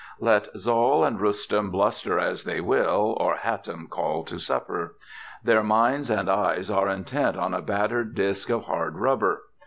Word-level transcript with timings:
Let 0.19 0.47
Zal 0.57 1.03
and 1.03 1.21
Rustum 1.21 1.69
bluster 1.69 2.17
as 2.17 2.43
they 2.43 2.59
will, 2.59 3.15
Or 3.19 3.35
Hatim 3.35 3.87
call 3.87 4.23
to 4.23 4.39
supper.... 4.39 4.95
Their 5.43 5.61
minds 5.61 6.09
and 6.09 6.27
eyes 6.27 6.71
are 6.71 6.89
intent 6.89 7.37
on 7.37 7.53
a 7.53 7.61
battered 7.61 8.15
disk 8.15 8.49
of 8.49 8.63
hard 8.65 8.95
rubber. 8.97 9.43